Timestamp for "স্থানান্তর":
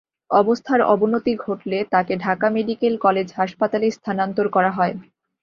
3.91-4.45